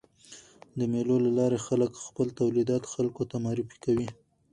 [0.79, 4.07] د مېلو له لاري خلک خپل تولیدات خلکو ته معرفي کوي.